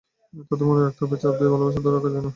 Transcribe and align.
তাঁদের 0.49 0.65
মনে 0.67 0.81
রাখতে 0.81 1.01
হবে, 1.03 1.15
চাপ 1.17 1.33
দিয়ে 1.33 1.51
ভালোবাসা 1.53 1.79
ধরে 1.79 1.95
রাখা 1.95 2.09
যায় 2.09 2.23
না। 2.25 2.29